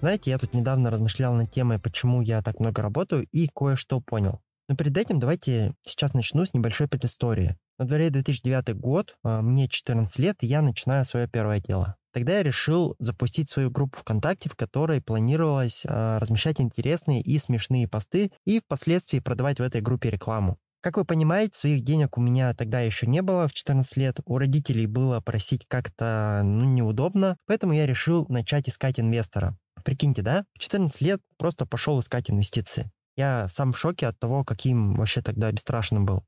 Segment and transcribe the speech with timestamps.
[0.00, 4.40] Знаете, я тут недавно размышлял над темой, почему я так много работаю, и кое-что понял.
[4.68, 7.56] Но перед этим давайте сейчас начну с небольшой предыстории.
[7.78, 11.96] На дворе 2009 год, а, мне 14 лет, и я начинаю свое первое дело.
[12.12, 17.86] Тогда я решил запустить свою группу ВКонтакте, в которой планировалось э, размещать интересные и смешные
[17.86, 20.58] посты и впоследствии продавать в этой группе рекламу.
[20.80, 24.20] Как вы понимаете, своих денег у меня тогда еще не было в 14 лет.
[24.24, 29.58] У родителей было просить как-то ну, неудобно, поэтому я решил начать искать инвестора.
[29.88, 30.44] Прикиньте, да?
[30.52, 32.90] В 14 лет просто пошел искать инвестиции.
[33.16, 36.24] Я сам в шоке от того, каким вообще тогда бесстрашным был.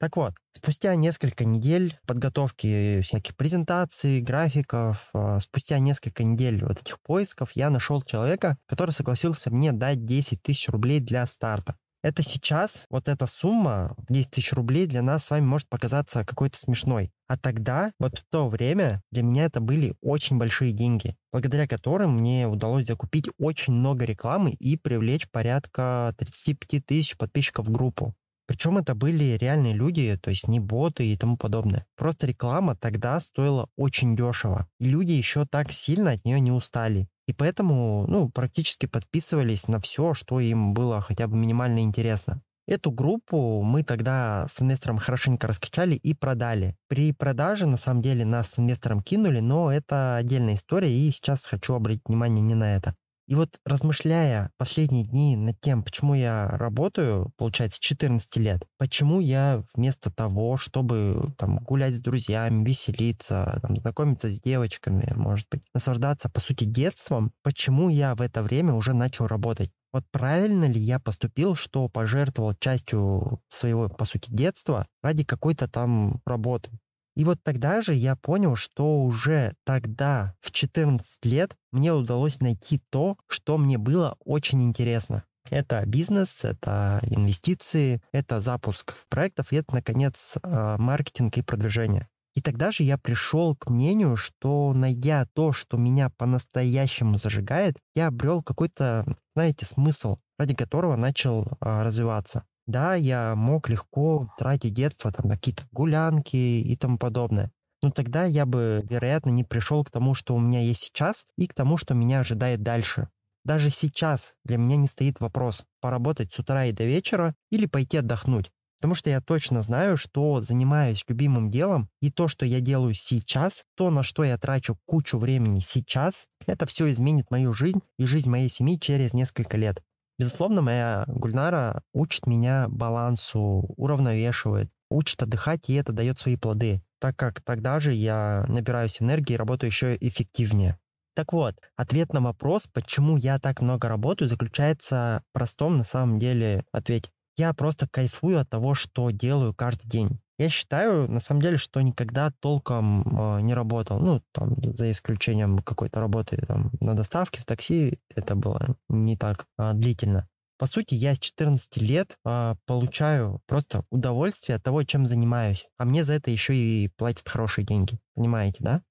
[0.00, 7.00] Так вот, спустя несколько недель подготовки всяких презентаций, графиков, а, спустя несколько недель вот этих
[7.02, 11.76] поисков я нашел человека, который согласился мне дать 10 тысяч рублей для старта.
[12.04, 16.58] Это сейчас, вот эта сумма, 10 тысяч рублей, для нас с вами может показаться какой-то
[16.58, 17.10] смешной.
[17.28, 22.18] А тогда, вот в то время, для меня это были очень большие деньги, благодаря которым
[22.18, 28.14] мне удалось закупить очень много рекламы и привлечь порядка 35 тысяч подписчиков в группу.
[28.46, 31.86] Причем это были реальные люди, то есть не боты и тому подобное.
[31.96, 34.68] Просто реклама тогда стоила очень дешево.
[34.78, 37.08] И люди еще так сильно от нее не устали.
[37.26, 42.42] И поэтому, ну, практически подписывались на все, что им было хотя бы минимально интересно.
[42.66, 46.76] Эту группу мы тогда с инвестором хорошенько раскачали и продали.
[46.88, 51.44] При продаже, на самом деле, нас с инвестором кинули, но это отдельная история, и сейчас
[51.44, 52.94] хочу обратить внимание не на это.
[53.26, 59.64] И вот размышляя последние дни над тем, почему я работаю, получается, 14 лет, почему я
[59.74, 66.28] вместо того, чтобы там гулять с друзьями, веселиться, там, знакомиться с девочками, может быть, наслаждаться,
[66.28, 69.70] по сути, детством, почему я в это время уже начал работать?
[69.92, 76.20] Вот правильно ли я поступил, что пожертвовал частью своего, по сути, детства ради какой-то там
[76.26, 76.70] работы?
[77.16, 82.80] И вот тогда же я понял, что уже тогда, в 14 лет, мне удалось найти
[82.90, 85.24] то, что мне было очень интересно.
[85.50, 92.08] Это бизнес, это инвестиции, это запуск проектов, и это, наконец, а, маркетинг и продвижение.
[92.34, 98.08] И тогда же я пришел к мнению, что найдя то, что меня по-настоящему зажигает, я
[98.08, 99.04] обрел какой-то,
[99.36, 102.44] знаете, смысл, ради которого начал а, развиваться.
[102.66, 107.50] Да, я мог легко тратить детство там, на какие-то гулянки и тому подобное.
[107.82, 111.46] Но тогда я бы, вероятно, не пришел к тому, что у меня есть сейчас, и
[111.46, 113.08] к тому, что меня ожидает дальше.
[113.44, 117.98] Даже сейчас для меня не стоит вопрос, поработать с утра и до вечера или пойти
[117.98, 118.50] отдохнуть.
[118.78, 123.64] Потому что я точно знаю, что занимаюсь любимым делом, и то, что я делаю сейчас,
[123.76, 128.30] то, на что я трачу кучу времени сейчас, это все изменит мою жизнь и жизнь
[128.30, 129.82] моей семьи через несколько лет.
[130.18, 137.16] Безусловно, моя Гульнара учит меня балансу, уравновешивает, учит отдыхать, и это дает свои плоды, так
[137.16, 140.78] как тогда же я набираюсь энергии и работаю еще эффективнее.
[141.14, 146.18] Так вот, ответ на вопрос, почему я так много работаю, заключается в простом на самом
[146.18, 147.10] деле ответе.
[147.36, 150.20] Я просто кайфую от того, что делаю каждый день.
[150.44, 153.98] Я считаю, на самом деле, что никогда толком э, не работал.
[153.98, 159.46] Ну, там, за исключением какой-то работы там, на доставке, в такси, это было не так
[159.58, 160.28] э, длительно.
[160.58, 165.66] По сути, я с 14 лет э, получаю просто удовольствие от того, чем занимаюсь.
[165.78, 167.98] А мне за это еще и платят хорошие деньги.
[168.14, 168.82] Понимаете, да?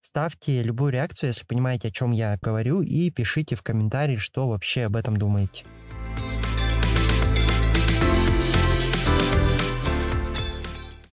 [0.00, 4.86] Ставьте любую реакцию, если понимаете, о чем я говорю, и пишите в комментарии, что вообще
[4.86, 5.64] об этом думаете.